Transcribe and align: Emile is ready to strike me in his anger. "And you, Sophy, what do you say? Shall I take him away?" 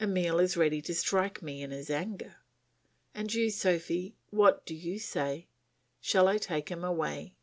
Emile 0.00 0.38
is 0.38 0.56
ready 0.56 0.80
to 0.80 0.94
strike 0.94 1.42
me 1.42 1.60
in 1.60 1.72
his 1.72 1.90
anger. 1.90 2.36
"And 3.12 3.34
you, 3.34 3.50
Sophy, 3.50 4.14
what 4.30 4.64
do 4.64 4.72
you 4.72 5.00
say? 5.00 5.48
Shall 6.00 6.28
I 6.28 6.38
take 6.38 6.68
him 6.68 6.84
away?" 6.84 7.34